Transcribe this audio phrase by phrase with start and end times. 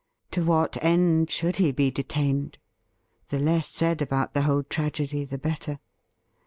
[0.31, 2.57] To what end should he be detained?
[3.27, 5.77] The less said about the whole tragedy the better.